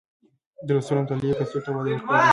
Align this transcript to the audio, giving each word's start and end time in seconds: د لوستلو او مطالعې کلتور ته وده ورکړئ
د 0.65 0.67
لوستلو 0.75 0.99
او 0.99 1.03
مطالعې 1.03 1.35
کلتور 1.39 1.61
ته 1.65 1.69
وده 1.71 1.89
ورکړئ 1.93 1.97